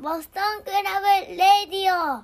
[0.00, 2.22] ボストンクラブレディオ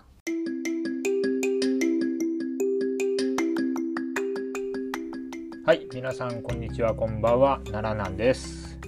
[5.66, 8.78] はい、皆さんこんにちは、こんばんは、奈良なんです。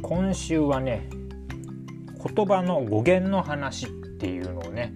[0.00, 1.10] 今週はね、
[2.34, 4.94] 言葉の語源の話っていうのをね、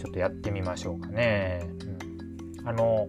[0.00, 1.62] ちょっとやってみましょうかね。
[2.58, 3.06] うん、あの、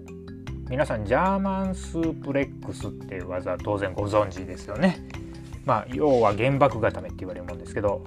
[0.70, 5.00] 皆さん、ジャーマンスープレックスっていう技、当然ご存知ですよね。
[5.66, 8.06] まあ、要は原爆固めって言われるもんですけど、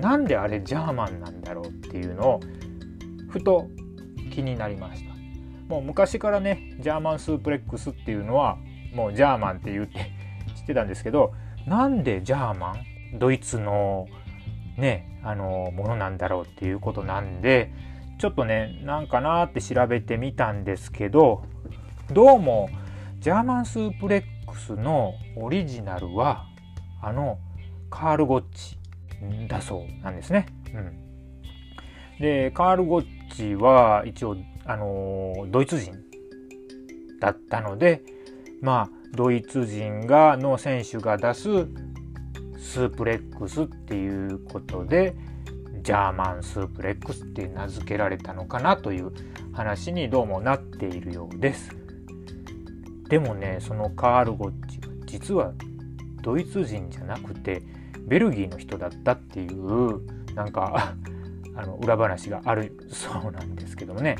[0.00, 2.40] なんであれジャーマンなんだろうっていうのを、
[3.28, 3.68] ふと
[4.30, 5.14] 気になりました。
[5.68, 8.56] もう昔からねジャーマンスープレックスっていうのは
[8.94, 10.10] もうジャーマンって言って
[10.56, 11.34] 知ってたんですけど
[11.66, 12.72] なんでジャーマ
[13.12, 13.18] ン？
[13.18, 14.06] ドイツの
[14.78, 17.70] ねあのものなんだろうっていうことなんで
[18.18, 21.44] ちょっとねなんかなって調べてみたんですけど
[22.12, 22.70] どうも
[23.18, 26.46] ジャーマンスープレックスのオリジナルは
[27.02, 27.38] あの
[27.90, 28.77] カール・ゴッチ
[29.48, 30.46] だそうなんですね。
[30.74, 35.94] うん、でカール・ゴッチは一応あのドイツ人
[37.20, 38.02] だったので
[38.60, 41.48] まあドイツ人がの選手が出す
[42.58, 45.16] スープレックスっていうことで
[45.82, 49.12] ジャーマンスープレックスって名付けられたのかなという
[49.52, 51.74] 話にどうもなっているようです。
[53.08, 55.52] でもねそのカール・ゴッチは実は
[56.22, 57.62] ドイツ人じゃなくて
[58.08, 60.00] ベルギーの人だったっていう
[60.34, 60.94] なんか
[61.54, 64.16] あの裏話があるそうなんですけどもね。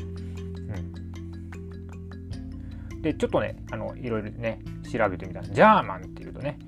[2.91, 4.59] うん、でちょっとねあのいろいろね
[4.91, 6.59] 調べてみたらジャーマンっていうとね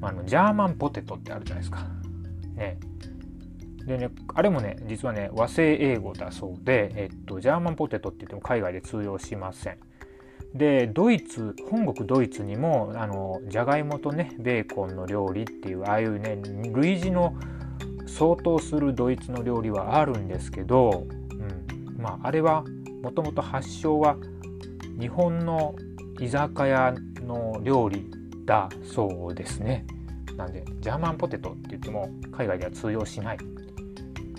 [0.00, 1.86] まあのジャーマンポテトってあるじゃないですか。
[2.54, 2.78] ね、
[3.86, 9.78] でねあれもね実はね和製英語だそうで、えっと、ジャーマンポテトって言っても海外で通用しません。
[10.54, 16.38] でドイツ本国ドイツにもあのじゃがいもとねベーコンの料理っていうああいうね
[16.72, 17.36] 類似の
[18.06, 22.64] 相当するドイツの料理はあるんですけど、うん、まああれは
[23.02, 24.16] もともと発祥は
[24.98, 25.74] 日本の
[26.18, 28.10] 居酒屋の料理
[28.44, 29.86] だそうですね。
[30.36, 33.44] なんでジャーマンポテトって言っても海外では通用しないって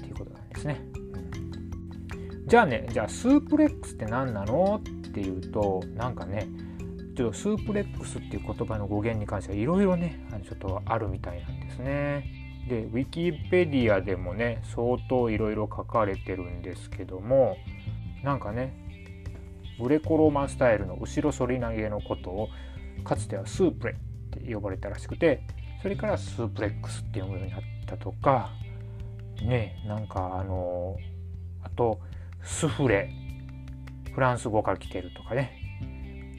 [0.08, 0.82] いうことなんですね。
[2.48, 6.48] じゃあねじゃあスープレックスって何なのっっていうとなんかね
[7.16, 12.24] ちょっとスープレックスっていう言葉の語源に関してはいろいろねちょっとあるみたいなんですね。
[12.70, 17.58] でウィキペディアでもね相当いろいろ書かれてるんですけども
[18.24, 18.74] なんかね
[19.80, 22.50] グレコローマンスタイルの後ろ反り投げのことを
[23.04, 23.96] かつてはスープレっ
[24.46, 25.42] て呼ばれたらしくて
[25.82, 28.52] それからスープレックスって呼ぶようになったとか
[29.42, 30.98] ねなんかあの
[31.64, 32.00] あと
[32.44, 33.10] スフレ
[34.20, 35.54] フランス語から来てるとかね。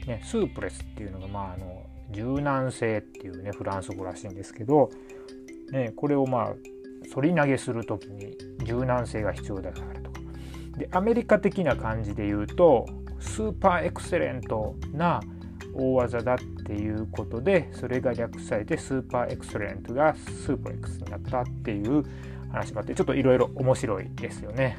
[0.05, 1.81] ねスープレスっていうのがまああの
[2.11, 4.91] 柔軟性っていうねフランス語らしいんですけど
[5.71, 6.53] ね、これをまあ
[7.11, 10.19] 反り投げする時に柔軟性が必要だからとか。
[10.77, 12.85] でアメリカ的な感じで言うと
[13.19, 15.19] スーパーエクセレントな
[15.73, 22.05] 大技だっていうことでそれが略されてスーパーエクセレントがスープレックスになったっていう
[22.51, 24.77] 話があってちょっといろいろ面白いですよね。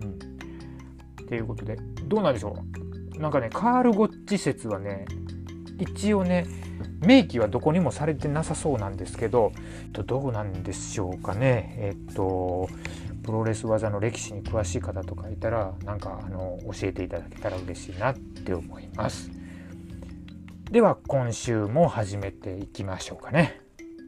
[0.00, 1.76] うん、っていうことで
[2.08, 2.56] どうなんでしょ
[3.16, 3.20] う？
[3.20, 5.04] なんかねカール・ゴッチ説はね
[5.78, 6.46] 一応ね
[7.00, 9.52] 明記はどこにもされてなさそうなんですけど
[9.92, 11.74] どうなんでしょうかね？
[11.78, 12.68] えっと
[13.22, 19.30] プロレス技の歴史に詳しい方とかいたらなんかあの教えていただけたら嬉しいなって思います。
[20.70, 23.60] では今週も始めていきましょうかね。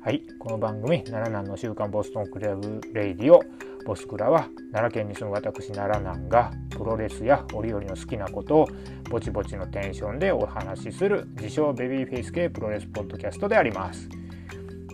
[0.03, 0.23] はい。
[0.39, 3.43] この番組「奈良南の週刊ボストンクラブレイディオ」
[3.85, 8.69] ボスクラは奈良県に住む私奈良南がプロレスや折々の好きなことを
[9.11, 14.09] ぼちぼちのテンションでお話しする自称ベビーフェイス系プロレスポッドキャストであります。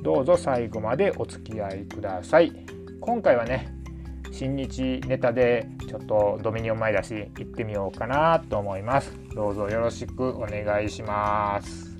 [0.03, 2.53] どうぞ最後までお付き合いください。
[3.01, 3.75] 今回はね
[4.33, 9.13] 新日ネタでちょっとドミニオン前だし行ってみようかなと思います。
[9.35, 11.97] どうぞよろしくお願いします。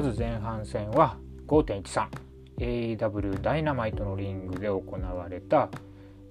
[0.00, 5.68] まず前半戦は 5.13AEW ダイナマイトのリングで行われた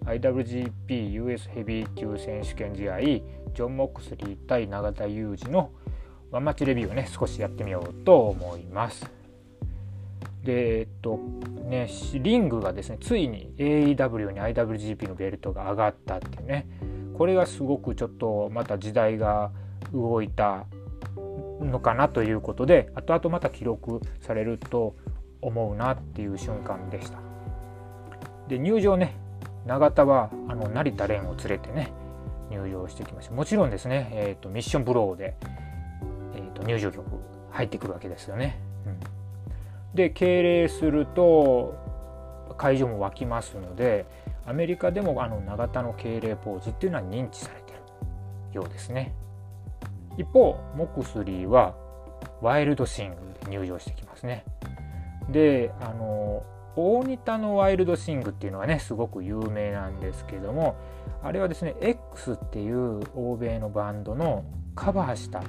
[0.06, 5.70] IWGP US ヘビー級選手権試合ジョン・モックスリー対永田裕二の
[6.32, 9.06] ワンマッチレビューをね少しやってみようと思います。
[10.44, 11.20] でえっと
[11.68, 16.68] ねリングがですねついに AEW に IWGP のベルトが上がったっていうね
[17.16, 19.52] これがすごくちょっとまた時代が
[19.94, 20.66] 動いた
[21.62, 24.96] のかなということで後々また記録されると
[25.42, 27.20] 思うなっていう瞬間でした。
[28.48, 29.16] で入場ね
[29.66, 31.92] 永田はあの成田蓮を連れてね
[32.50, 35.36] 入場してきましたもちろんですね、えーと、ミッションブローで
[36.60, 37.06] と入場曲
[37.52, 38.60] 入ってくるわけですよね。
[38.86, 39.00] うん、
[39.96, 41.76] で敬礼すると
[42.58, 44.06] 会場も沸きますので
[44.46, 47.80] アメリカでもあの永田の敬礼ポーズっていうのは認知されてる
[48.54, 49.14] ようですね。
[50.18, 51.76] 一方モクスリーは
[52.42, 53.16] ワイルドシング
[53.46, 54.44] で入場してきますね。
[55.30, 56.44] であの
[56.76, 60.76] 大仁田のワイルドシングっていうのはねすごく有名なんですけども
[61.24, 64.46] あれはですね X っていう欧米のバンドの
[64.76, 65.44] カバーした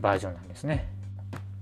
[0.00, 0.88] バージョンなんですね。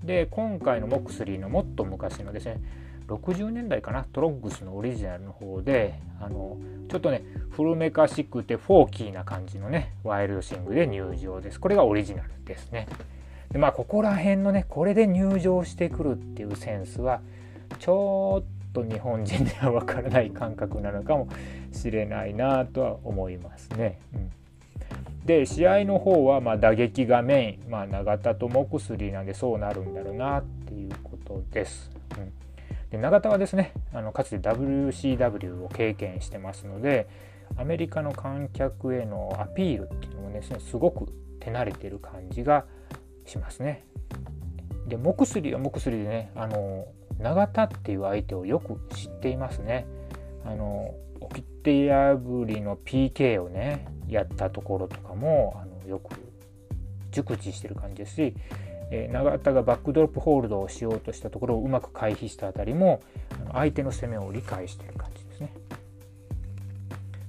[0.05, 2.61] で今回のモクスリーのもっと昔のですね
[3.09, 6.59] 60年代かなトロッグスのオリジナルの方であの
[6.89, 11.61] ちょっとね古めかしくてフォーキーな感じのねワイルドシングで入場です。
[11.61, 12.87] これがオリジナルですね。
[13.51, 17.21] でまあここら辺のねこれで入場してくるっていうセンスは
[17.79, 21.29] ちょっと日本人ではわからない感覚なのかも
[21.73, 23.99] しれないなとは思いますね。
[24.15, 24.31] うん。
[25.25, 31.91] で試合の方はま打撃がメイン、まあ、永田とモクスリーなんでそうなるんだろうなっていうことです。
[32.17, 32.33] うん、
[32.91, 37.09] で永田はですねあのかつて WCW を経験してますので
[37.57, 42.65] アメリカの観客へのアピールっていうのもですねすごく手慣れてる感じが
[43.25, 43.85] しますね。
[44.87, 46.87] でモクスリーはモクスリーでねあの
[47.19, 49.87] 永田っていう相手をよく知っていますね。
[50.45, 50.95] あの
[51.35, 56.15] 起きて破りの PK をねやったところとかもあのよく
[57.11, 58.35] 熟知してる感じですし、
[58.91, 63.01] え、永田がバックドロップホールドをしようとしたところをうまく回避したあたりも
[63.53, 65.55] 相手の攻めを理解してる感じですね。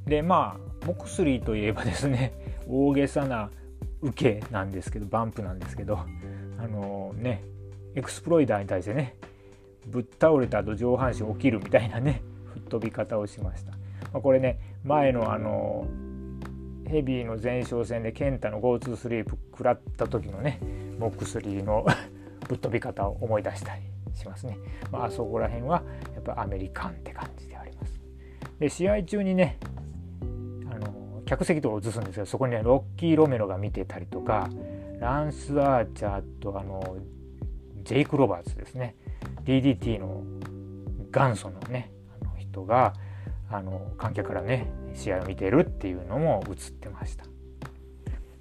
[0.06, 2.34] でまあモクスリーといえばですね
[2.68, 3.50] 大げさな
[4.02, 6.00] 受けなんですけどバンプなんですけど
[6.58, 7.44] あのー、ね
[7.96, 9.16] エクスプロイダーに対してね
[9.88, 12.22] ぶっ倒れた後上半身起きるみたいなね
[12.54, 13.72] 吹っ飛び方をしました。
[14.14, 15.86] まあ、これね前のあの
[16.88, 20.60] ヘビーの前哨戦で KENTA の GO2 スリープ食らった時のね
[21.00, 21.86] モックスリーの
[22.48, 23.82] ぶっ飛び方を思い出したり
[24.14, 24.58] しますね。
[24.92, 28.00] まあそこら辺はやっぱアメリカンって感じであります。
[28.60, 29.58] で試合中にね
[30.70, 34.50] あの客席とか映すんですけどそこにねロッキー・ロメロが見てたりとか
[35.00, 36.98] ランス・アーチャーとあの
[37.84, 38.96] ジェイク・ロバーツですね
[39.46, 40.24] DDT の
[41.12, 41.92] 元祖のね
[42.22, 42.94] あの人が
[43.50, 47.26] あの観客からね試合を見てるっていうのも映ってました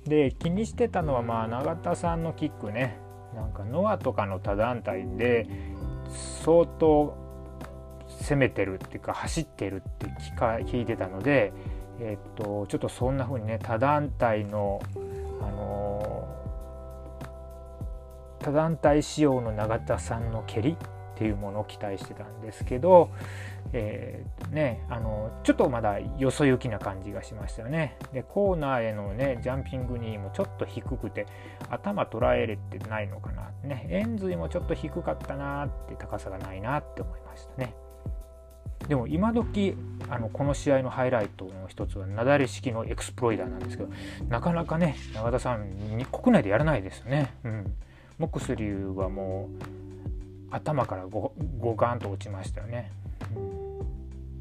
[0.08, 2.98] で気にしてたのはまあ永田さんのキックね。
[3.34, 5.46] なんかノアとかの他団体で
[6.42, 7.16] 相当
[8.22, 11.52] 攻めてるっていうか走ってるって聞か聞いてたので、
[12.00, 14.80] えっとちょっとそんな風にね他団体の、
[15.40, 16.28] あの
[18.40, 20.76] 他団体仕様の永田さんの蹴り
[21.18, 23.10] っていうものを期待してたんですけど、
[23.72, 27.96] えー、ね、あのちょっとまだよそ行きな感じがしましたよね。
[28.12, 31.26] でコーナーへのねジャンピングにもちょっと低くて
[31.70, 37.74] 頭捉えれてないのかなね延髄もちょっと低かったなって高さがないなって思いましたね。
[38.86, 39.74] でも今時
[40.08, 43.90] あのこの試合のハイライトの一つは雪崩式のエクスプロイダーなんですけど
[44.28, 45.66] なかなかね永田さん
[46.12, 47.34] 国内でやらないですよね。
[47.42, 47.74] うん、
[48.18, 49.88] モクスリーはもう
[50.50, 52.90] 頭からゴゴガンと落ちましたよね。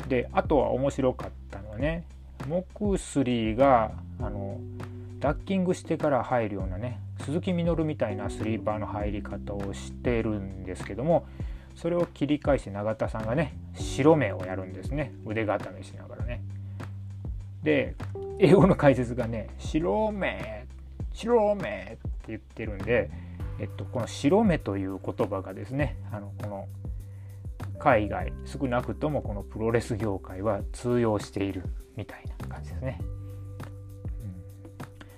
[0.07, 2.03] であとは面白かったのはね
[2.47, 4.59] モクスリーがあの
[5.19, 11.25] ダッキングしてから入るようなね鈴木みのるみたいなスリーパーの入り方をしてるんですけども
[11.75, 16.41] それを切り返して永田さんがね白目をやるんですね腕固めしながらね。
[17.63, 17.95] で
[18.39, 20.65] 英語の解説がね「白目
[21.13, 23.09] 白目」って言ってるんで、
[23.59, 26.67] えっと、この「白目」という言葉がですねあのこの
[27.79, 31.63] 海外少なくともこのプロレス業界は通用している
[31.95, 32.99] みたいな感じですね。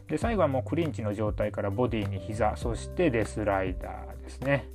[0.08, 4.68] で最後はもうクリンチの状態からボディに膝そしてデスライダーですね。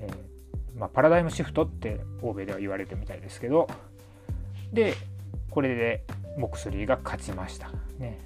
[0.00, 3.66] えー、まあ、パラダイムシフトって欧米では言われてみたいですけど
[4.72, 4.94] で
[5.50, 6.04] これで
[6.38, 7.70] モクスリーが勝ちました。
[7.98, 8.18] ね、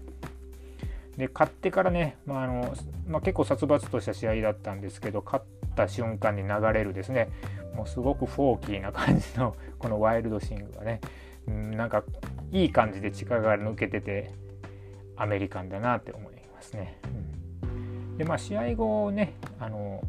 [1.20, 2.74] で勝ってからね、まああの
[3.06, 5.44] まあ、結構殺伐とした試合だったんですけど勝っ
[5.76, 7.28] た瞬間に流れるですね
[7.76, 11.00] もうすごくフォーキーな感じの このワイルドシングがね、
[11.50, 12.02] ん、なんか
[12.50, 14.32] いい感じで力が抜けてて
[15.16, 16.98] アメリカンだなって思いますね。
[17.62, 20.02] うん、でまあ試合後ねあの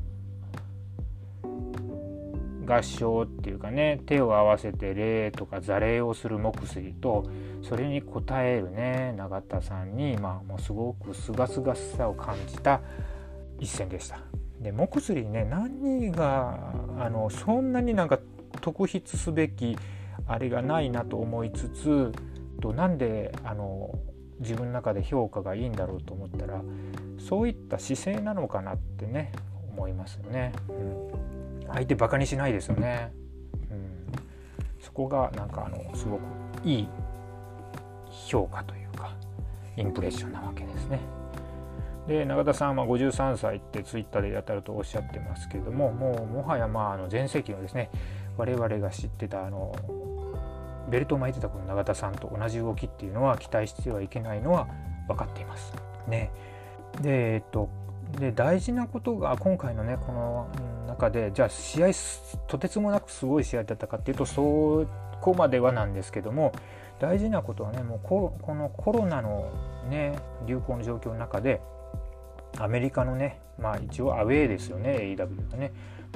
[2.73, 7.25] 合唱っていうかね手を合わせて礼とか座礼をする目水と
[7.61, 12.81] それに応えるね永田さんにまあもうすごくすがすがしさを感じた
[13.59, 14.19] 一戦でした。
[14.59, 18.19] で木釣りね何があのそんなになんか
[18.61, 19.75] 特筆すべき
[20.27, 22.11] あれがないなと思いつつ
[22.61, 23.97] となんであの
[24.39, 26.61] 自分の中で評価がいいんだろうと思ったら
[27.19, 29.31] そういった姿勢なのかなってね
[29.81, 30.53] 思いますよね。
[30.69, 33.11] うん、相手バカにしないですよね。
[33.71, 34.05] うん、
[34.79, 36.21] そこがなんかあのすごく
[36.63, 36.87] いい
[38.27, 39.15] 評価というか
[39.75, 40.99] インプレッションなわけですね。
[42.07, 47.89] で永田さんは53歳ってツイッターでやたるとおっしゃってますけどももうもはやまああの前世紀のですね
[48.37, 49.75] 我々が知ってたあの
[50.89, 54.67] ベルトを巻いてたこの永田さんと同じ動きっていうのは期待してはいけないのは
[55.07, 55.73] 分かっています。
[56.07, 56.31] ね、
[57.01, 57.69] でえっと
[58.19, 60.49] で大事なことが今回のねこの
[60.87, 61.87] 中でじゃあ試合
[62.47, 64.85] とてつもなくすごい試合だったかっていうとそ
[65.21, 66.51] こまではなんですけども
[66.99, 69.51] 大事なことはねもうこのコロナの
[69.89, 71.61] ね流行の状況の中で
[72.57, 75.71] アメリカのねまあ一応アウェーですよね AW がね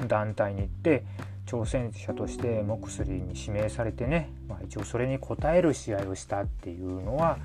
[0.06, 1.04] 団体に行って
[1.46, 7.38] 挑戦者としてモクスリーに指名されてね、まあ、一応それに応える試合をしたっていうのは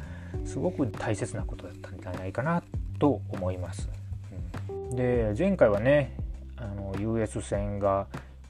[0.43, 2.63] すごく大切なことだったんじゃないかな
[2.99, 4.00] と思います。
[4.95, 6.15] で前回はね
[6.57, 8.07] あの US 戦が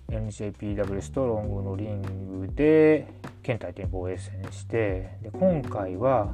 [0.10, 3.08] NJPW ストロングのリングで
[3.44, 6.34] 県大点防衛戦してで今回は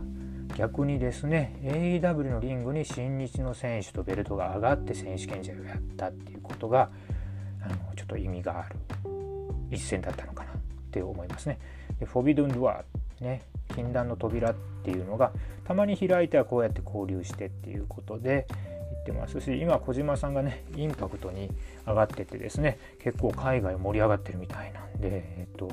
[0.55, 6.89] 逆にですね AEW のリングに新日の選手とベルトが上がって選手権試合をやったっていうことが
[7.61, 8.75] あのちょっと意味がある
[9.69, 10.55] 一戦だったのかなっ
[10.89, 11.59] て思いますね。
[11.99, 12.83] でフォビドゥン・ドア
[13.19, 13.43] ね
[13.75, 15.31] 禁断の扉っていうのが
[15.65, 18.47] たまに開いてはこうやって交流してっていうことで
[19.11, 21.49] ってますし今小島さんがねインパクトに
[21.85, 25.67] 上がっててですね結構海外盛り上がってるみたいなんで、えっと、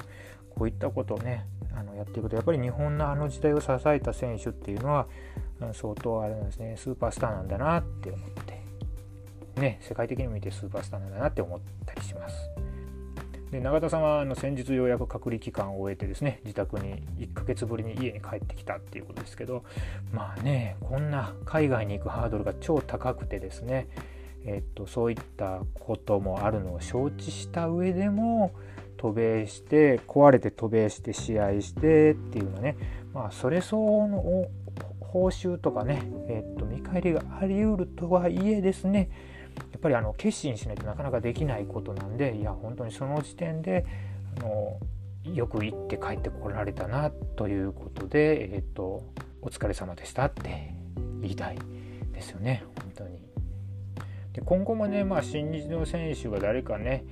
[0.54, 5.08] こういったことをねあのやっていくとやっぱり日本のあの時代を支えた選手っていうのは
[5.72, 12.73] 相当あれなんですねスーパースターなんだなって思ってね世界的に見てスーパースターなんだなって思ったりします。
[13.54, 19.62] で永田さんはあの先日ようやく隔離期間を終えてですね自宅に1ヶ月ぶりに家に帰ってきたっていうことですけど
[20.12, 23.86] まあねこんな海外に行くハードルが超高くてですね
[24.44, 28.52] えっとそういったこともあるのを承知した上でも
[28.96, 32.76] 渡米して壊れて渡米して試合してっていうのね
[33.12, 34.48] まあそれ相応の
[34.98, 39.10] 報酬とかね、えっと見返りがありうるとはいえですね
[39.72, 43.84] やっぱりあの決心しないとなかなかできないことなんでいや本当にその時点で
[44.38, 44.78] あの
[45.24, 49.02] よく行って帰ってこられたなということで、えっと、
[49.40, 50.74] お疲れ様でしたって
[51.20, 51.58] 言いたい
[52.12, 53.18] ですよね本当に。
[54.32, 57.04] で今後もね、まあ、新日の選手が誰かね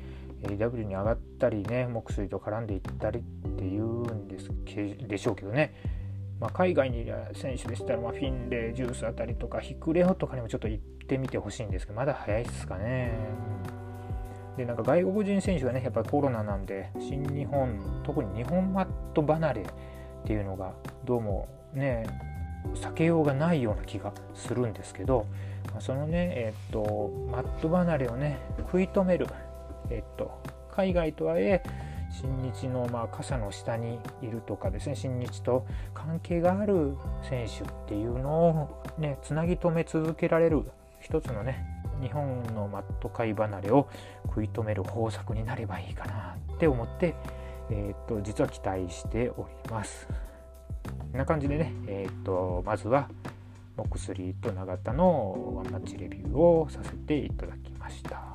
[0.42, 3.22] AW に上がったりね木水と絡んでいったりっ
[3.56, 5.72] ていうんですけでしょうけどね、
[6.40, 13.12] まあ、海外にいる選手でしたら、まあ、フィンレイジュースあたりとかヒクレオとかにもちょっと行ってみてほしいんですけどまだ早いですかね。
[14.57, 19.64] でなんか外国人選手がねやっぱりコロナなんで新日本特に日本マット離れっ
[20.26, 20.73] ていうのが
[21.04, 22.04] どうもね
[22.75, 25.26] 避けようがないような気がするんですけど、
[25.73, 29.26] まあ、そのねえっ、とマット離れをね食い止める
[29.90, 30.40] えっと、
[30.71, 31.62] 海外とはいえ
[32.11, 40.62] 新日のまあ傘の下にいるとかですね新日と関係がある選手っていうのをねつなぎ止め続けられる
[41.02, 41.64] 一つのね
[42.00, 43.88] 日本のマット界離れを
[44.26, 47.14] 食い止める方策になればいいかなって思って、
[47.71, 50.09] えー、っと実は期待しております。
[50.85, 53.09] こんな感じでね、えー、っとまずは
[53.76, 58.31] お薬と永田のワンマッチレビューをさせていただきました。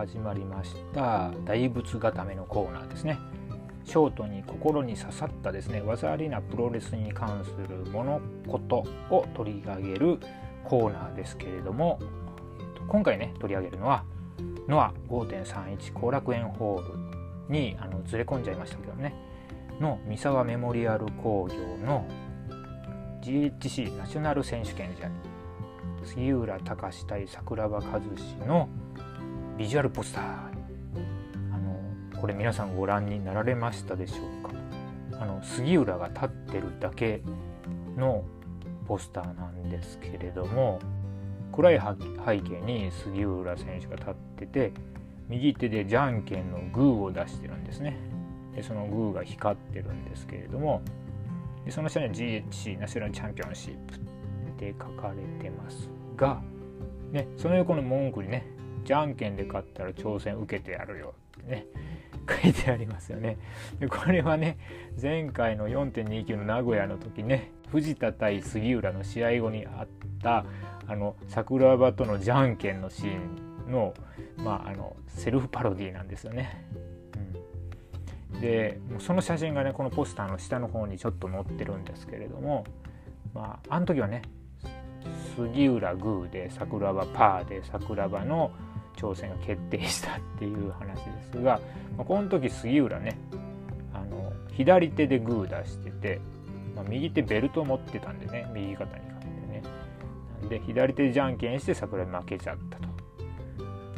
[0.00, 1.30] 始まりました。
[1.44, 3.18] 大仏固めのコーナーですね。
[3.84, 8.76] ショートに心に刺さったですね技ありなプロレスに関する物事
[9.10, 10.18] を取り上げる
[10.64, 11.98] コーナーですけれども
[12.88, 14.04] 今回ね取り上げるのは
[14.68, 16.82] ノア5.31後楽園ホー
[17.48, 19.14] ルにあのずれ込んじゃいましたけどね
[19.80, 22.06] の三沢メモリアル工業の
[23.22, 25.10] GHC ナショナル選手権試合
[26.04, 28.68] 杉浦隆対桜庭和志の
[29.60, 30.24] ビジュアルポスター
[31.52, 34.54] あのこれ皆さんご覧になられましたでしょうか？
[35.20, 37.20] あの杉浦が立ってるだけ
[37.94, 38.24] の
[38.88, 40.80] ポスターなんですけれども
[41.52, 44.72] 暗い背景に杉浦選手が立ってて
[45.28, 47.98] 右手でじゃんけんのグーを出してるんですね。
[48.54, 50.80] でそのグーが光ってるんですけれども
[51.66, 53.98] でその下に GHC ナショナルチャンピオンシップっ
[54.58, 56.40] て書かれてますが、
[57.12, 58.46] ね、その横の文句にね
[58.84, 61.66] じゃんけんで勝ったら挑戦受けてやるよってね
[62.42, 63.38] 書いてありますよね。
[63.78, 64.58] でこれはね
[65.00, 69.88] 前回の4.29の名古屋の時ね藤田対杉浦の試合後にあっ
[70.22, 70.44] た
[70.86, 73.94] あの桜庭とのじゃんけんのシーンの,、
[74.36, 76.64] まあ、あのセルフパロディなんですよね。
[78.32, 82.64] うん、でその写真がねこのポスターの下の方にちょっと載ってるんですけれども
[83.32, 84.22] まああの時はね
[85.36, 88.50] 杉浦グーで桜庭パーで桜庭の
[89.00, 91.60] 挑戦が決定したっていう話ですが、
[91.96, 93.18] まあ、この時杉浦ね
[93.94, 96.20] あの左手でグー出してて、
[96.76, 99.62] まあ、右手ベルト持ってたんでね右肩にかけてね。
[100.42, 102.90] なんで左手じゃんけんして桜に負けちゃったと。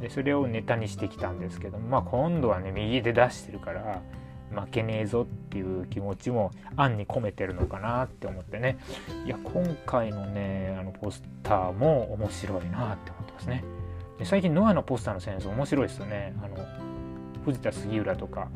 [0.01, 4.03] でそれをネタにしてきたんですけどまあ今度はね右で出してるから
[4.51, 8.79] 負けねえぞっていう気持ちも暗に込めてるのかなって思ってね。
[9.25, 13.65] いや今回のねあのポスターも面白いなって思ってますね。
[14.19, 16.57] で最近ノアのポスターのセンス面白いですよねあの
[17.45, 18.49] 藤田杉浦とか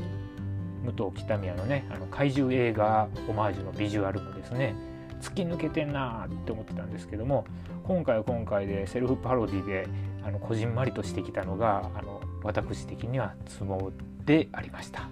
[0.84, 4.74] 武藤北宮のねあの怪獣映画オマージュのビジュアルもですね
[5.20, 7.46] 突き抜けてんなって思ってたんですけども
[7.84, 9.86] 今回は今回でセルフパロディで
[10.24, 13.92] あのこじんまりとしてきたのがあの私的にはツボ
[14.24, 15.08] でありました。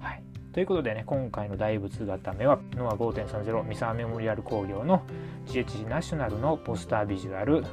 [0.00, 5.02] はい、ということでね今回の大仏固めはノア5.30三沢メモリアル工業の
[5.46, 7.64] GHG ナショナルのポスタービジュアル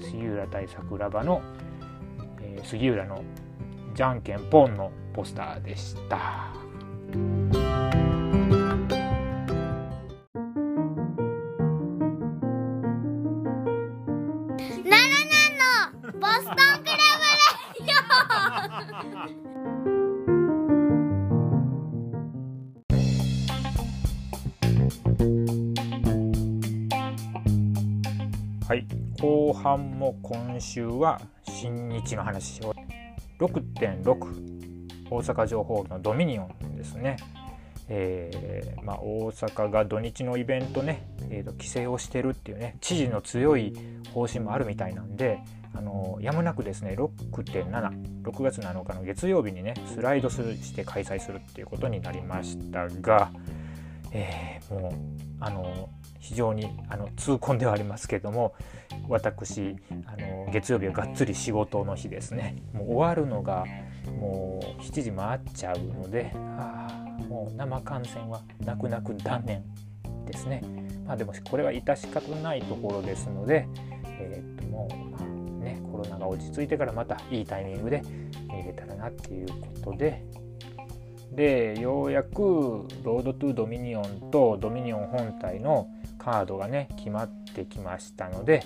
[0.00, 1.42] 杉浦対桜庭の、
[2.40, 3.22] えー、杉浦の
[3.94, 6.16] じゃんけんポンのポスターでした。
[14.84, 14.96] なナ
[15.28, 15.36] な
[15.92, 17.42] のボストンクラブラ
[17.76, 17.92] ジ
[19.58, 19.61] オ
[28.72, 28.86] はい。
[29.20, 32.74] 後半も今週は新日の話を。
[33.38, 34.06] 6.6
[35.10, 37.18] 大阪情報のドミニオンですね。
[37.90, 42.78] えーまあ、大阪が土日のイベントね、えーと、規制をしてるっていうね。
[42.80, 43.74] 知事の強い
[44.14, 45.40] 方針もあるみたいなんで
[45.74, 53.32] あのやむなくですね6.76月7日の月曜日にねスライドするして開催するっていうことになりましたが、
[54.12, 54.92] えー、もう
[55.40, 55.90] あの
[56.22, 58.54] 非常にあの痛恨ではありますけども
[59.08, 62.56] 私あの月曜日はがっつり仕事の日ですね。
[62.72, 63.66] もう終わるのが
[64.20, 69.64] もう7時回っちゃうのでああもう生観戦は泣く泣く断念
[70.24, 70.62] ですね。
[71.04, 73.66] まあでもこれは致し方ないところですので
[74.04, 75.24] えー、っともうまあ
[75.64, 78.00] ねコロナが落ち着いてからまたいいタイミングで
[78.48, 79.48] 見れたらなっていう
[79.82, 80.24] ことで。
[81.32, 85.88] でようやくロードトゥドミニオンとドミニオン本体の
[86.24, 88.62] カードがね決まってきましたので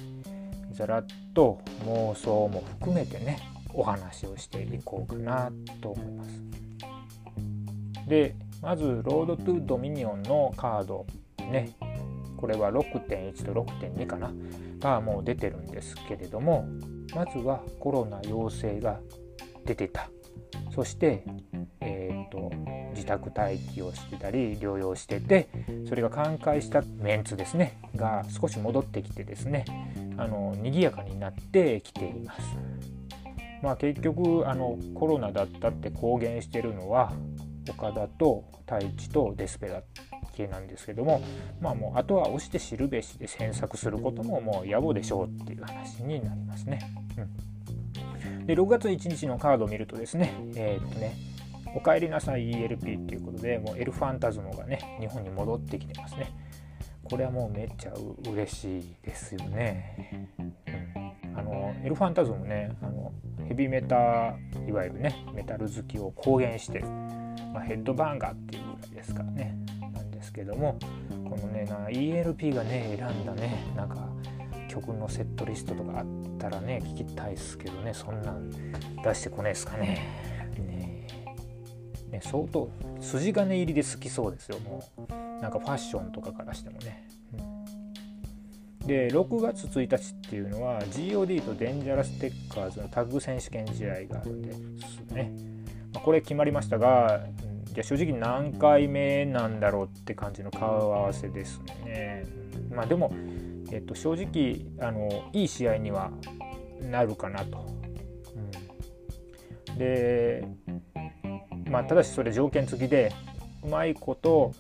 [0.72, 3.38] ざらっと妄想も含めてね
[3.72, 6.42] お話をしていこうかなと思います。
[8.06, 11.06] でまずロードトゥドミニオンのカード
[11.38, 11.72] ね
[12.36, 14.30] これは6.1と6.2かな
[14.78, 16.68] がもう出てるんですけれども
[17.14, 19.00] まずはコロナ陽性が
[19.64, 20.08] 出てた
[20.75, 21.25] そして
[21.87, 22.51] えーと、
[22.94, 25.49] 自宅待機をしてたり療養してて
[25.88, 29.64] それが寛解したメンツですねが少し戻ってきてですね
[30.16, 32.40] あの賑やかになってきています。
[33.62, 37.12] まあ、結局あのコロナだったって公言してるのは
[37.68, 39.83] 岡田と太一とデスペラ
[40.35, 41.22] 系なんですけども
[41.61, 46.81] まあもうあとは押して知るべしで詮索することももう野暮でしょうっていう話になりますね。
[47.16, 47.55] うん、
[48.46, 51.14] で6月1日のカードを見るとですねえー、っとね
[51.74, 56.32] おかえりなさい ELP っていうことでもうエルファンタズムがね日本に戻ってきてますね。
[57.09, 57.92] これはもうめっちゃ
[58.28, 63.12] 嬉しいですよね、うん、あのエルファンタズムねあの
[63.46, 64.35] ヘビメタ
[64.66, 69.56] いわゆるねメタル好きを公言してる、まあ、ヘッドバンガーっていうぐらいですからね
[69.94, 70.78] なんですけども
[71.11, 74.09] このねな ELP がね選んだねなんか
[74.68, 76.06] 曲のセットリストとかあっ
[76.37, 80.27] たらね聞きたいですけどねそんなん出してこないですかね。
[82.11, 82.70] ね、相当
[83.01, 85.12] 筋金入りで好きそうですよもう。
[85.42, 87.07] なんかファッションとかからしてもね、
[88.81, 95.33] うん、で6月1日っていうのは GOD とデンジャラステッカーズのタッグ選手権試合があるんですね、
[95.92, 97.27] まあ、これ決まりましたが、
[97.83, 102.25] 正直何回目なんだろうって感じの顔合わせですね。
[102.70, 103.12] まあでも、
[103.72, 106.11] えっと、正直あのいい試合には
[106.81, 107.66] なるかなと、
[109.68, 110.46] うん、で
[111.70, 113.12] まあ、ただしそれ条件付きで
[113.64, 114.52] うまいこと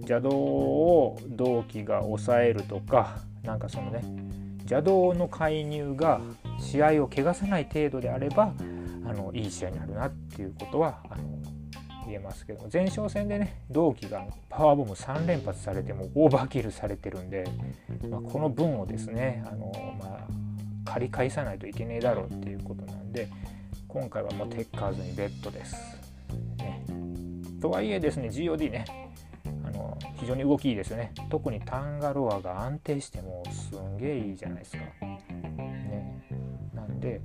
[0.00, 4.02] 邪道を同期が抑えるとかなんかそのね
[4.60, 6.20] 邪道の介入が
[6.60, 8.52] 試合を汚さない程度であれば
[9.06, 11.37] あのいい試合になるなっていうことはあの
[12.08, 17.44] 言えますけども前哨戦でね同期がパワーボム3連発されてもオーバーキルされてるんで、
[18.10, 20.26] まあ、この分をですねあの、ま
[20.86, 23.28] あ、借り返さないといけねえだろうっていうことなんで
[23.86, 25.74] 今回はもうテッカーズにベッドです。
[26.58, 26.84] ね、
[27.60, 28.84] とはいえですね GOD ね
[29.64, 34.78] あの非常に動きいいですよね特にタンガロアが安定してもすんげえいいじゃないですか。
[34.78, 36.22] ね、
[36.74, 37.20] なんで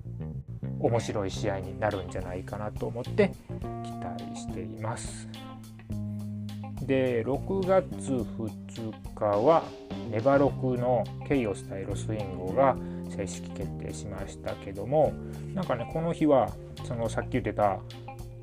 [0.80, 3.32] 面白い試合になるんじゃないかなと思って
[4.54, 5.28] ています。
[6.86, 9.64] で6月2日は
[10.12, 12.76] ネバロクのケイオス対ロスインゴが
[13.10, 15.14] 正式決定しましたけども
[15.54, 16.50] なんかねこの日は
[16.86, 17.80] そのさっき言ってた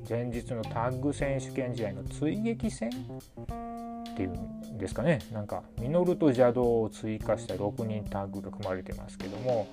[0.09, 9.67] 前日のタッグ選手権試合の追撃戦っていうんですかねなんかミノルと邪道を追加した6人タッグが組まれてますけども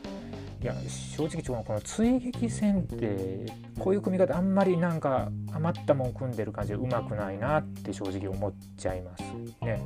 [0.60, 0.74] いや
[1.16, 3.46] 正直この追撃戦って
[3.78, 9.22] こういう組み方あんまりなんか余ったもん組んでる感じでうまくないなって正直思っちゃいます
[9.64, 9.80] ね。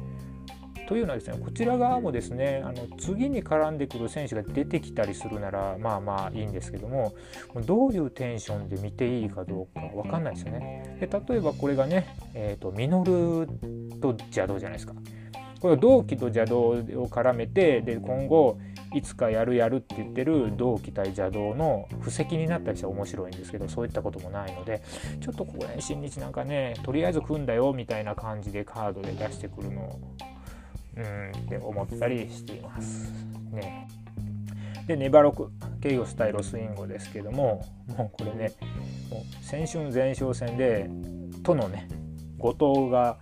[0.89, 7.15] というのはですねこちら側もですねあの次に絡んでくる選手が出てきたりするならまあまあいいんですけども
[7.67, 10.99] どういうテンションで見ていいかどうか分かんないですよね。
[11.01, 13.47] で例えばこれがね、えーと、ミノル
[14.01, 14.95] と邪道じゃないですか。
[15.61, 18.59] これは同期と邪道を絡めてで今後
[18.95, 24.83] いつかやるやるって言ってる同期対邪道の布石になったりしたら面白いんですけどそういったこともないので
[25.21, 30.01] ちょっとここら辺新日なんかねとりあえず組んだよみたいな感じでカードで出してくるのを
[30.97, 33.11] うんって思ったりしています。
[33.51, 33.89] ね、
[34.87, 35.51] でネバロク
[35.81, 38.53] ケイオス対ロスインゴですけどももうこれね
[39.11, 40.91] もう先春前哨戦で
[41.43, 41.89] とのね
[42.39, 43.19] 後藤が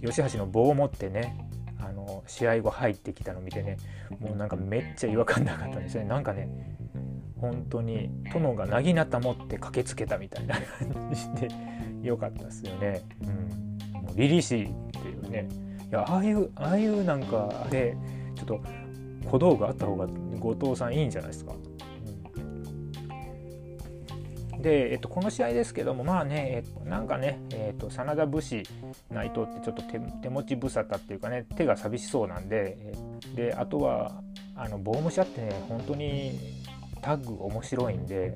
[0.00, 1.49] 吉橋の棒を持ってね
[2.30, 3.76] 試合後入ってきたの見てね
[4.20, 6.48] もうなんかめっちゃ違和感なかったんですよねなんかね
[7.36, 11.48] 本当に殿がなぎなた持って駆けつけたみたいな感じで
[12.02, 13.02] 良かったですよね。
[13.22, 15.48] うん、もうリリシーっていうね
[15.88, 17.96] いやああいうああいうなんかで
[18.36, 18.60] ちょっと
[19.24, 20.06] 小道具あった方が
[20.38, 21.52] 後藤さんいいんじゃないですか。
[24.60, 28.62] で、えっと、この試合ですけどもまあね、えっと、なんかね、えっと、真田武士
[29.10, 32.92] 内藤ってちょっと手持ち無沙汰っていうかね手が寂しそうなんで
[33.34, 34.22] であとは
[34.54, 36.38] あの棒武者ってね本当に
[37.00, 38.34] タッグ面白いんで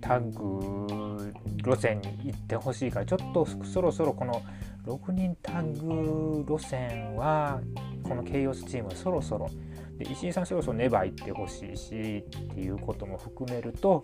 [0.00, 1.32] タッグ
[1.64, 4.42] 路線に行ってほしいからちょっとそろそろこの
[4.86, 7.60] 6人タッグ路線は
[8.02, 9.48] このケイオスチームそろそろ
[10.02, 14.02] で石井さんそろそろ粘ってほしいしっていうことも含めると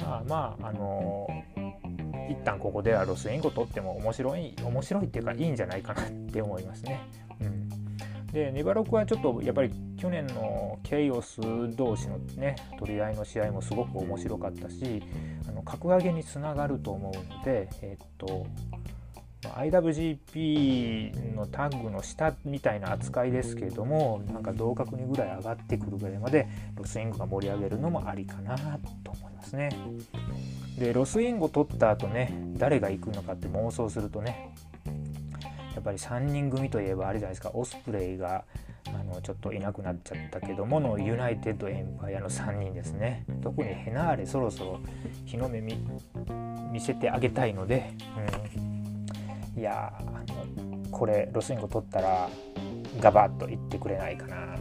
[0.00, 7.00] まあまああのー、一旦ここではロスインゴ取っても面白い面白いっていうかいいんじゃないかなって思いますね。
[7.40, 7.70] うん
[8.32, 11.40] でネバロクはちょっとやっぱり去年のケイオス
[11.76, 15.02] 同士のね取り合いの試合もすごく面白かったし
[15.48, 18.46] あの格上げにつながると思うので、えっと
[19.42, 28.56] IWGP のタッグの下みたいな扱いですけれどもなんか同格にぐらい上がってくるぐらいまでロスインゴが盛り上げるのもありかな
[29.02, 29.70] と思いますね。
[30.78, 34.54] でロスインゴ取った後ね誰が行くのかって妄想するとね
[35.74, 37.50] やっぱり3人組といえばあれじゃないですか。
[37.54, 38.44] オスプレイが
[38.88, 43.24] あのちょっといなくなっちゃったけどものユナイテッドエンパイアの3人ですね。
[43.42, 44.80] 特にヘナーレそろそろ
[45.24, 45.78] 日の目見
[46.80, 47.92] せてあげたいので、
[48.56, 48.79] うん。
[49.56, 52.28] いやあのこれロスインゴ取ったら
[53.00, 54.56] ガバッといってくれないかな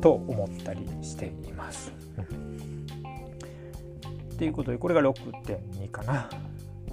[0.00, 1.92] と思ったりしています。
[4.34, 6.28] っていうことでこれが6.2かな。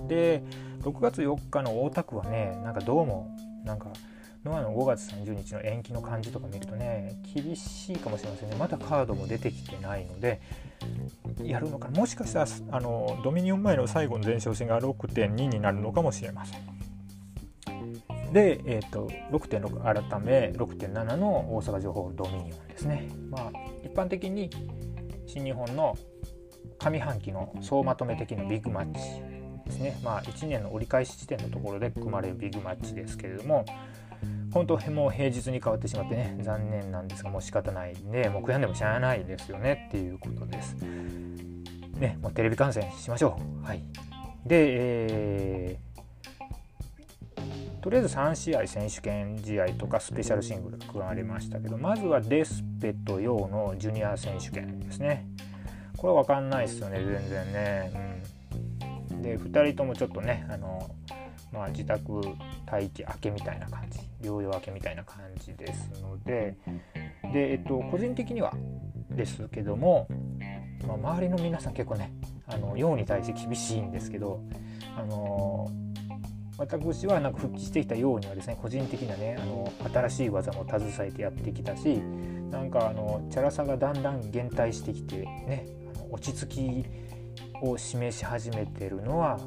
[0.07, 0.43] で
[0.81, 3.29] 6月4日の大田区はねなんかどうも
[3.63, 3.87] なんか
[4.43, 10.41] ノアの5月30日の延期の感じとか見るとね厳しいかもしれませんねまだカードも出てきてないので
[11.43, 16.76] やるのかもしかしたらあのドミニオン前の最後の前哨戦が6.2になるのかもしれません。
[18.31, 23.09] で、えーと、6.6改め6.7の大阪情報ドミニオンですね。
[23.29, 23.51] まあ、
[23.83, 24.49] 一般的に
[25.25, 25.97] 新日本の
[26.79, 28.99] 上半期の総まとめ的なビッグマッチ
[29.65, 29.99] ですね。
[30.03, 33.65] まあ、1年の折り返し地点のところで組まれるビッグマッチですけれども、
[34.53, 40.75] 本当もう平日に変わってしまってね残念なんですがもう仕方ないんでもう悔やんでもしゃあないですよねっていうことです。
[41.93, 43.65] ねもうテレビ観戦しましょう。
[43.65, 43.83] はい、
[44.45, 45.86] で、えー
[47.87, 55.25] とりあえず3試合選手権試合とかスペシャルシングル加わりましたけどまずはデスペとヨーのジュニア選手権ですね。
[55.95, 58.21] これ分かんないですよね全然ね、
[59.11, 60.85] うん、で2人ともちょっとねあの、
[61.53, 62.23] まあ、自宅
[62.69, 63.99] 待機明けみたいな感じ。
[64.21, 66.57] 療養明けみたいな感じですので。
[67.31, 68.51] で、えっと、個人的には
[69.11, 70.09] ですけども、
[70.85, 72.11] まあ、周りの皆さん結構ね
[72.47, 74.41] あの陽に対して厳しいんですけど
[74.97, 75.71] あの
[76.57, 82.01] 私はなんか復帰してきたようにはですね個人的なねあの新しい技も携えてやってきたし
[82.49, 86.85] なんかあのチャラさがだんだん減退してきてねあの落ち着き
[87.61, 89.39] を示し始めてるのは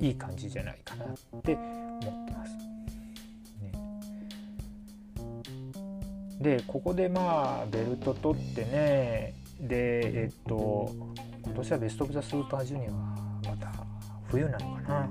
[0.00, 1.08] いい感じじゃないかなっ
[1.42, 2.54] て思ってます。
[3.60, 3.72] ね、
[6.40, 10.90] でここでまあベルト取ってねでえっと
[11.42, 12.96] 今年はベスト・オブ・ザ・スーパージュニアは
[13.46, 13.72] また
[14.28, 15.08] 冬なのかな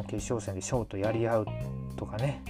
[0.00, 1.46] の決勝戦でショートやり合う
[1.96, 2.42] とかね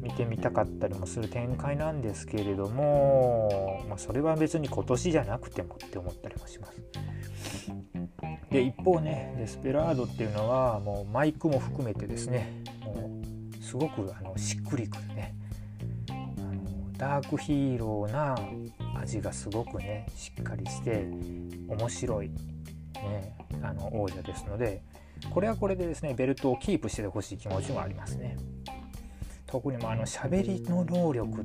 [0.00, 6.80] 見てみたかったりもする展開なんですけれども、まあ、それは別に今年じゃなくてもって思ったりもします。
[8.50, 13.20] で一方ねデスペラードっていうのはもうマイクも含めてですねも
[13.60, 15.34] うすごくあのしっくりくるね
[16.08, 18.36] あのダークヒーローな
[18.98, 21.06] 味がすごくねしっかりして
[21.68, 24.82] 面白い、ね、あの王者ですので
[25.30, 28.36] これはこれでですねベルトをキープしててほしい気持ちもありますね。
[29.46, 31.44] 特にもあの喋りの能力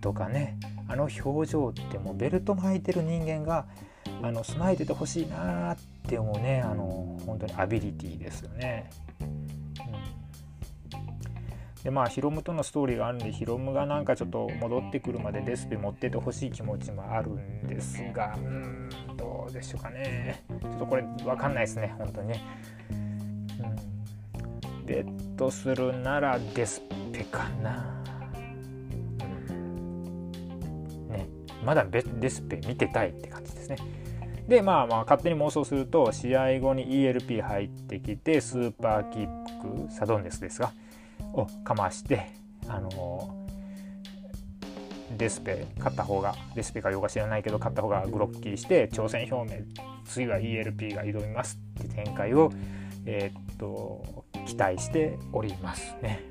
[0.00, 3.66] とかねあの表情ってもうベルト巻いてる人間が
[4.22, 5.76] あの備えててほしいなっ
[6.08, 8.88] て思うねあの本当にアビリティですよね。
[11.82, 18.85] でまあヒロムとのストーリーがあるんでヒロムがなんかちょっと戻ってくるまでデスペ持っててほしい気持ちもあるんですがうん
[19.46, 22.42] どうでしょうかねちょっとこれ分かんないですね本当にね。
[23.60, 26.82] うん、ベットするならデス
[27.12, 28.02] ペかな。
[31.08, 31.28] ね
[31.64, 33.76] まだデスペ見てたいって感じですね。
[34.48, 40.72] でまあまあ勝手に妄想すると試合後に ELP 入ってきてスーパーキックサドンデスですが
[41.34, 42.32] をかまして
[42.66, 42.90] あの
[45.16, 49.62] デスペ勝った方がデスペかようか知らないけど勝った方がグロッキーして挑戦表明
[50.04, 52.50] 次は ELP が挑みますって展開を、
[53.04, 56.22] えー、っと期待しておりますね。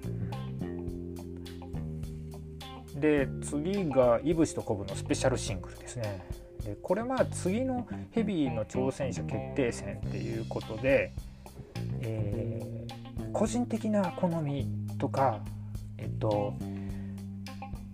[2.95, 6.25] で次がいぶしとこぶのスペシャルシングルですね。
[6.63, 11.13] でこれは次のヘビーの挑戦者決定戦っていうことで、
[12.01, 14.67] えー、個人的な好み
[14.97, 15.41] とか
[15.97, 16.55] えっと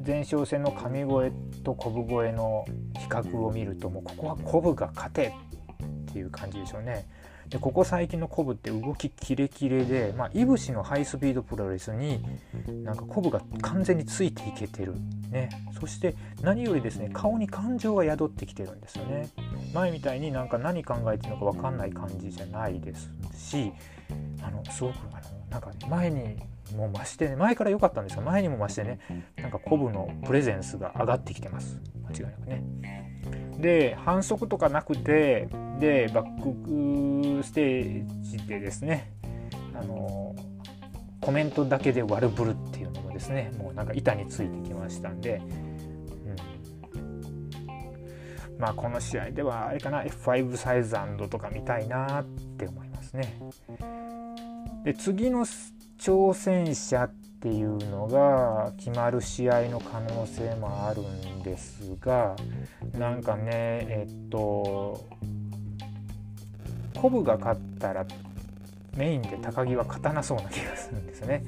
[0.06, 1.32] 前哨戦の神声
[1.64, 2.66] とコブ声の
[3.00, 5.34] 比較を見るともうここはコブが勝て
[6.10, 7.08] っていう感じでしょうね。
[7.52, 12.24] でここ最近のコブって動きキレキレで、まあ、いぶしのハイスピードプロレスに
[12.86, 14.94] なんかコブが完全についていけてる、
[15.30, 19.30] ね、そして何よりですね顔に感情が宿ってきてるんですよね
[19.74, 23.74] 前みたいになんか何考えてるのか分かんない感じじゃないですし
[24.42, 26.38] あのすごくあのなんか、ね、前に
[26.76, 29.00] も増してね前から良かったんですが前にも増してね
[29.38, 33.12] なんかコブのプレゼンスが上がってきてます間違いなくね。
[33.60, 35.48] で反則とかなくて
[35.80, 39.14] でバックステージでですね
[39.74, 40.36] あの
[41.22, 45.42] コメントだけで悪ぶるっていうのもですねもうなんか板についてきましたんで、
[46.96, 50.96] うん、まあこの試合ではあれかな F5 サイズ
[51.30, 52.26] とか見たいなっ
[52.58, 53.40] て思いますね。
[54.84, 55.46] で次の
[56.02, 62.36] 挑戦者っていうのが決まる試合の可能性もあるんですが
[62.98, 65.08] なんかねえっと
[67.00, 68.06] コブが勝ったら
[68.98, 71.44] メインで高木は勝たなそうな気がするんですね。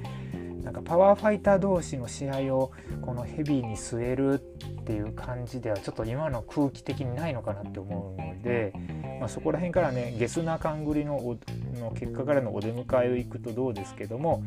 [0.63, 2.71] なんかパワーファイター同士の試合を
[3.02, 8.73] このヘビーに据えるっていう感じではちょっと今の空気的にないのかなって思うので、
[9.19, 11.38] まあ、そこら辺からねゲスな勘繰りの
[11.80, 14.43] の結果からのお出迎えを行くとどうですけども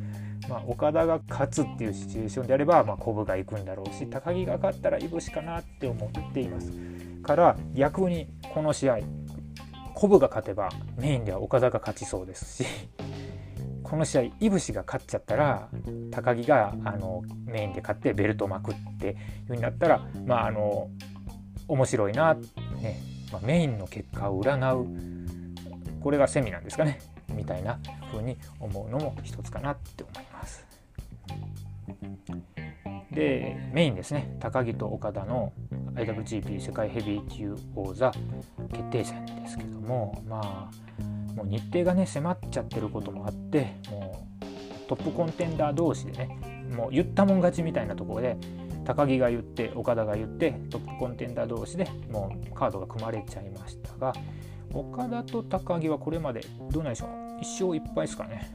[0.48, 6.72] まあ、岡田が勝つっていうシチュエーションであれば、まあ、コブが行くんだろうし高木が勝ったらいぶしかなって思っています。
[7.22, 8.98] から逆にこの試合
[9.94, 12.68] コブが勝てばメインでは岡田が勝ちそうですし
[13.87, 15.68] この試合いぶしが勝っちゃったら
[16.11, 20.90] 高木があのメインで勝ってベルトを巻くっていう風になったらまああの
[21.68, 23.01] 面白いな、ね
[23.33, 26.99] まあ、メインの結果を占うこれがセミなんですかね
[27.33, 27.79] みたいな
[28.11, 30.66] 風に思うのも一つかなって思います。
[33.12, 35.53] でメインですね高木と岡田の
[35.94, 38.12] IWGP 世界ヘビー級王座
[38.72, 40.86] 決定戦ですけどもまあ
[41.37, 46.38] もう日程がね迫っちゃってることもあってもうトップコンテンダー同士でね
[46.75, 48.37] もう言ったもん勝ちみたいなところで
[48.85, 54.14] 高木が言って岡田が言ってトップコンテンダー同士でもうカードが組まれちゃいましたが
[54.72, 58.51] 岡田と高木はこれまでどうなんでしょう1勝1敗ですかね。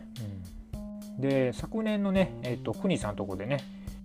[1.16, 3.60] うん、で昨年のね、えーと、国さんのとこでね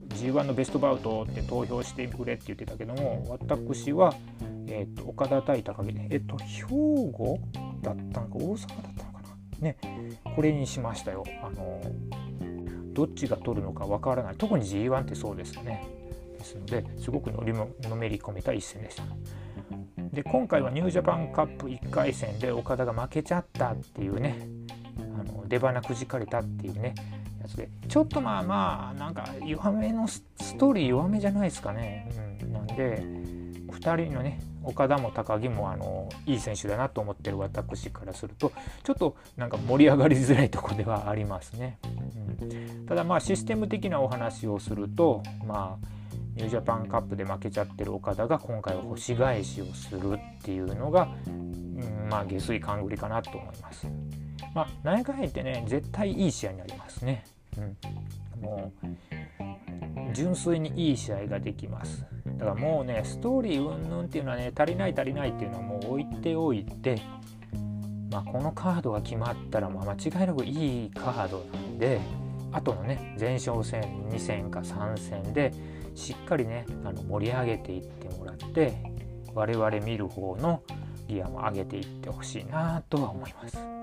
[0.09, 4.15] G1 のベストバウトって投票してくれって言ってたけども私は、
[4.67, 6.65] えーと、岡田対高木で、えっ、ー、と兵
[7.13, 7.39] 庫？
[7.95, 9.59] だったのか大阪だったのかな。
[9.61, 9.77] ね。
[10.35, 11.25] これにしましたよ。
[11.43, 11.81] あの
[12.93, 14.37] どっちが取るのかわからない。
[14.37, 15.87] 特に G1 ってそうですよね。
[16.39, 19.05] ですのですごくのりものめり込めた一戦でした。
[20.13, 24.49] で今回はニュージャパンカップ1回戦で岡田が負けちゃったっていうね。
[25.19, 26.95] あの出花くじかれたっていうね。
[27.41, 27.69] やつで。
[27.89, 30.23] ちょっとまあまあなんか弱めのス
[30.59, 32.11] トーリー弱めじゃないですかね、
[32.43, 33.03] うん、なんで
[33.69, 38.53] 2人のね岡田も高木もあのいい選手だなと思ってる私からすると
[38.83, 41.79] ちょっとなんか盛り上がりづらいとこではありますね。
[42.41, 45.87] うん、ただまあシステム的なお話をするとまあ
[46.35, 53.87] ニュージャパンカップで負けちゃってる岡田が今回は星返しをするっていうのが、うん、まあ下水勘繰りかなと思います。
[54.55, 57.25] まあ内外ってね絶対いい試合になりますね。
[57.57, 57.61] う
[58.41, 58.87] ん、もう
[60.13, 62.05] 純粋にいい試合ができます
[62.39, 67.01] だからもうねストーリー云々っていうのはね足りない足りないっていうのはもう置いておいて
[68.11, 72.01] まあ、このカードが決まったらまあ間違いなくいいカードなんで
[72.53, 75.53] あとのね前哨戦2戦か3戦で
[75.95, 78.75] しっかりねあの盛り上げていってもらって
[79.35, 80.63] 我々見る方の
[81.09, 83.76] ギアも上げていってほしいなとは思います。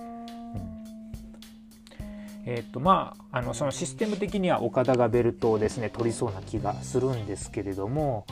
[2.45, 8.25] えーとまあ、あのそのシステム的には岡田がベルトをですね取りそうな気がするんですけれども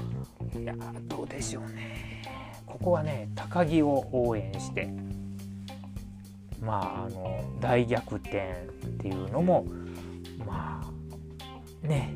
[0.59, 2.21] いやどうでしょうね。
[2.65, 4.89] ここはね高木を応援して
[6.61, 9.65] まああの大逆転っていうのも
[10.45, 10.81] ま
[11.83, 12.13] あね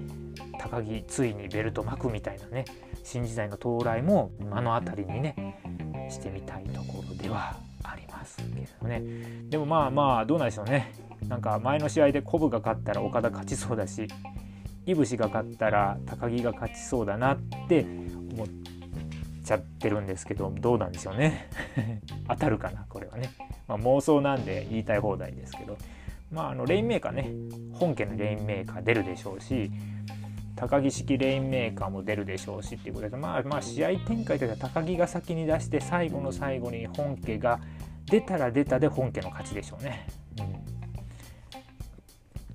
[0.60, 2.66] 高木ついにベルト巻くみたいなね
[3.04, 5.60] 新時代の到来も目の当たりにね
[6.10, 8.44] してみたいところではありますけ
[8.82, 9.02] どね。
[9.50, 11.05] でもまあまあどうなんでしょうね。
[11.28, 14.08] なんか前の試合でコブが勝ったら岡田勝ちそうだし
[14.86, 17.86] いぶしが勝ったら高木が勝ちそうだなって
[18.34, 18.48] 思っ
[19.44, 21.50] ちゃってるんですけどどうなんでしょうね。
[22.30, 23.30] 当たるかなこれはね、
[23.68, 25.78] まあ、妄想なんで言いたい放題ですけど。
[26.32, 27.32] まああのレインメーカーね。
[27.74, 29.72] 本家のレインメーカー出るでしょうし
[30.56, 37.60] 高木式レインメーカーも出るでしょうしっていうことでまあまあ試合展開としては高木が先に出して最後の最後に本家が
[38.06, 40.08] 出たら出たで本家の勝ちでしょうね。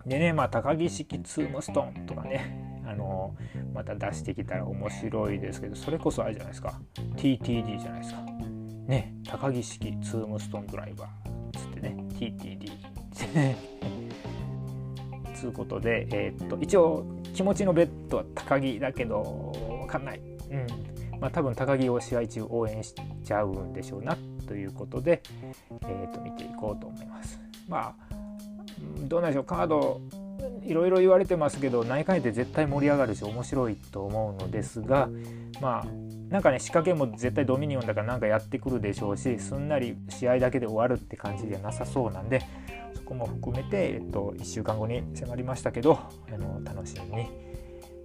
[0.07, 3.37] でね、まあ、高木式ツームストーンとかね、あの
[3.75, 6.81] また出してきたら面白いですけど、それこそあれじゃないですか、
[7.17, 8.21] TTD じゃないですか。
[8.87, 12.71] ね、高木式ツームストーンドライバーつってね、TTD
[15.35, 20.21] つうことで、えー、っと、一応、気持ちのベッドは高木だけど、わかんない。
[20.51, 20.67] うん。
[21.21, 25.23] まあ、多分高木を試合中応援しちゃうんでしょうなということで、
[25.83, 27.41] えー、っと見ていこうと思います。
[27.69, 28.10] まあ
[29.09, 30.01] どうなんでしょうカード
[30.65, 35.09] いろいろ言われてますけど内科医って絶対盛り上がるし面白いと思うのですが
[35.61, 35.87] まあ
[36.29, 42.43] なんかね仕掛けも絶対ドミニオンだからなんかやってくるでしょうしすんなり試合だけで終わるって感じじゃなさそうなんで
[42.95, 47.51] そこも含めて、えっと、1週間後に迫りましたけどあの楽しみに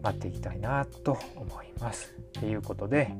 [0.01, 2.13] 待っていきたいなと思います。
[2.33, 3.11] ということで、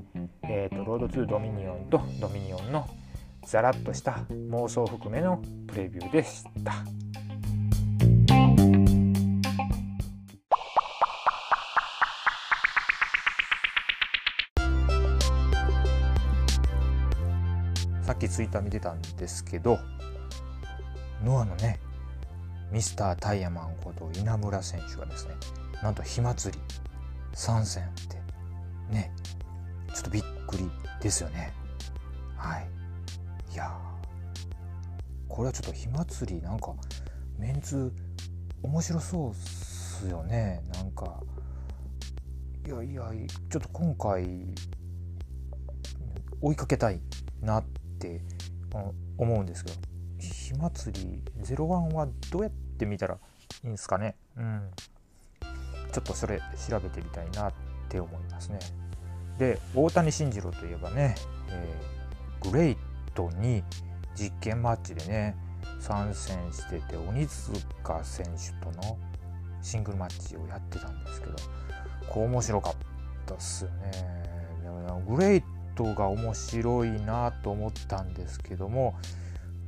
[0.44, 2.88] えーと、ロードトゥドミニオンとドミニオンの
[3.44, 6.84] ザラッとした妄想含めのプレビューでした。
[18.16, 19.80] っきツイッター見てたんですけど
[21.24, 21.80] ノアのね
[22.72, 25.36] ミスタータイヤマンこと稲村選手がですね
[25.82, 26.62] なんと火祭り
[27.34, 28.18] 参戦って
[28.94, 29.12] ね
[29.94, 30.70] ちょっとびっくり
[31.02, 31.54] ですよね。
[32.36, 32.68] はい。
[33.54, 33.72] いや
[35.30, 36.74] これはちょっと火祭りなんか
[37.38, 37.94] メンツ
[38.62, 40.62] 面白そうっすよね。
[40.74, 41.22] なんか
[42.66, 43.12] いやいや
[43.50, 44.54] ちょっと今回
[46.42, 47.00] 追いかけたい
[47.42, 48.22] なってって
[49.18, 49.78] 思うんですけど
[50.20, 51.64] 火祭り01
[51.94, 53.18] はどうやって見たらい
[53.64, 54.16] いんですかね？
[54.38, 54.72] うん。
[55.92, 57.54] ちょっとそれ調べてみたいなっ
[57.90, 58.60] て思いますね。
[59.38, 61.16] で大谷慎次郎といえばね、
[61.50, 62.78] えー、グレイ
[63.14, 63.64] トに
[64.16, 65.36] 実験マッチでね
[65.80, 68.98] 参戦してて鬼塚選手との
[69.62, 71.36] シングルマッチをやってたんですけど
[72.10, 72.74] こう面白かっ
[73.26, 73.92] たっすよね。
[75.08, 75.44] グレイ
[75.76, 78.96] トが面白いなと思ったんですけども、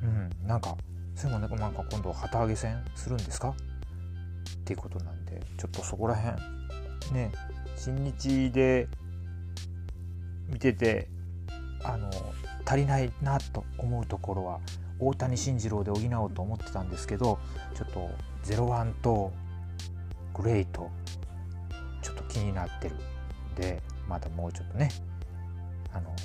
[0.02, 0.76] うん、なんか
[1.16, 3.50] それもなんか今度旗揚げ戦するんですか？
[3.50, 3.56] っ
[4.66, 6.42] ていうことなんでちょっとそこら辺
[7.14, 7.32] ね
[7.76, 8.88] 新日で
[10.48, 11.10] 見てて
[11.84, 12.10] あの
[12.66, 14.60] 足りないなと思うところは
[15.00, 17.40] 大谷慎次郎で補おうと思ってたんですけど
[17.76, 18.10] ちょっと
[18.44, 19.32] 01と
[20.34, 20.90] グレイト
[22.02, 22.96] ちょっと気になってる。
[22.96, 23.00] ん
[23.56, 24.90] でまだもうちょっとね
[25.98, 26.16] あの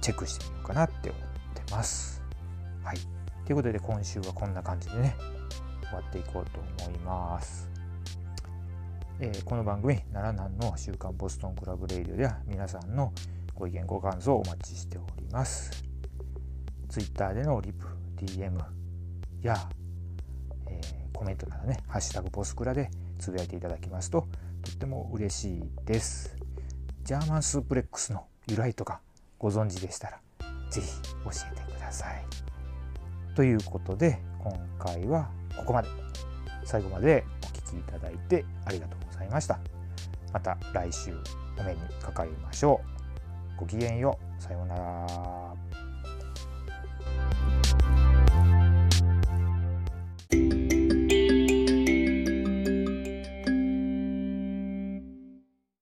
[0.00, 1.22] チェックしてみようかなって思っ
[1.54, 2.22] てます。
[2.84, 2.98] はい。
[3.46, 5.16] ということで今週はこんな感じでね
[5.88, 7.70] 終わっていこうと思います。
[9.20, 13.12] えーこの番組「奈良南の週刊ボストンクラブレイディオ」では皆さんの
[13.54, 15.70] ご意見ご感想をお待ちしております。
[16.88, 17.86] Twitter でのリプ
[18.16, 18.58] DM
[19.42, 19.56] や、
[20.66, 24.26] えーコメントなどね「ハッシュタグボスクラ」でつぶやいていただきますと
[24.62, 26.36] とっても嬉しいです。
[27.04, 29.00] ジャーマンスープレックスの由来とか
[29.38, 30.20] ご存知でしたら
[30.70, 32.24] 是非教えてください。
[33.34, 35.88] ということで今回はここまで
[36.64, 39.58] 最後までお聴きいただいてありがとうございました。
[40.32, 41.16] また来週
[41.58, 42.80] お目にかかりましょ
[43.56, 43.60] う。
[43.60, 44.42] ごきげんよう。
[44.42, 45.71] さようなら。